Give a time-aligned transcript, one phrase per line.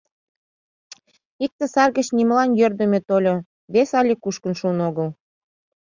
[1.45, 3.35] Икте сар гыч нимолан йӧрдымӧ тольо,
[3.73, 5.07] весе але кушкын шуын огыл.